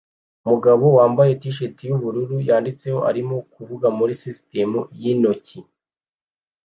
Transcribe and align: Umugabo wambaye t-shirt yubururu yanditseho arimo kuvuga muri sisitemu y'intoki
Umugabo 0.45 0.85
wambaye 0.97 1.31
t-shirt 1.41 1.77
yubururu 1.89 2.37
yanditseho 2.49 2.99
arimo 3.09 3.35
kuvuga 3.53 3.87
muri 3.97 4.13
sisitemu 4.21 4.79
y'intoki 5.01 5.59